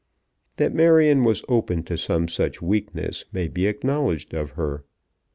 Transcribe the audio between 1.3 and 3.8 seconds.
open to some such weakness may be